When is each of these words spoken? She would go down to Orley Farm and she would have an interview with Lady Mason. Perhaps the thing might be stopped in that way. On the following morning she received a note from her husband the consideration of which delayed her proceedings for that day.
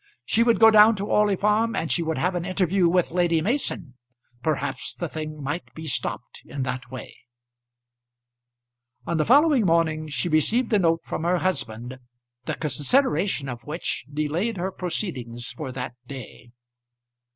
She 0.25 0.41
would 0.41 0.59
go 0.59 0.71
down 0.71 0.95
to 0.95 1.05
Orley 1.05 1.35
Farm 1.35 1.75
and 1.75 1.91
she 1.91 2.01
would 2.01 2.17
have 2.17 2.33
an 2.33 2.43
interview 2.43 2.89
with 2.89 3.11
Lady 3.11 3.39
Mason. 3.39 3.93
Perhaps 4.41 4.95
the 4.95 5.07
thing 5.07 5.43
might 5.43 5.71
be 5.75 5.85
stopped 5.85 6.41
in 6.43 6.63
that 6.63 6.89
way. 6.89 7.15
On 9.05 9.17
the 9.17 9.25
following 9.25 9.63
morning 9.63 10.07
she 10.07 10.27
received 10.27 10.73
a 10.73 10.79
note 10.79 11.05
from 11.05 11.23
her 11.23 11.37
husband 11.37 11.99
the 12.45 12.55
consideration 12.55 13.47
of 13.47 13.61
which 13.63 14.07
delayed 14.11 14.57
her 14.57 14.71
proceedings 14.71 15.49
for 15.51 15.71
that 15.71 15.93
day. 16.07 16.49